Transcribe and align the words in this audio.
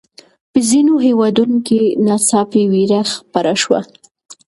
په 0.51 0.59
ځینو 0.69 0.93
هېوادونو 1.07 1.57
کې 1.67 1.81
ناڅاپي 2.05 2.63
ویره 2.71 3.01
خپره 3.13 3.53
شوه. 3.61 3.79